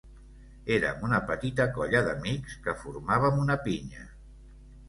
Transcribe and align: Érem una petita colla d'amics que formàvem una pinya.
Érem 0.75 1.03
una 1.07 1.19
petita 1.27 1.67
colla 1.75 2.01
d'amics 2.07 2.57
que 2.65 2.75
formàvem 2.87 3.39
una 3.45 3.59
pinya. 3.69 4.09